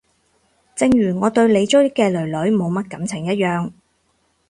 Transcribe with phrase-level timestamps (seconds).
[0.75, 3.71] 正如我對你追嘅囡囡冇乜感情一樣